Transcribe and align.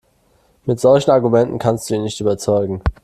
Mit 0.65 0.79
solchen 0.79 1.11
Argumenten 1.11 1.59
kannst 1.59 1.87
du 1.87 1.93
ihn 1.93 2.01
nicht 2.01 2.21
überzeugen. 2.21 2.81